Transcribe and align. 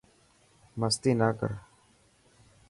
مستي 0.79 1.11
نا 1.19 1.29
ڪر. 1.39 1.51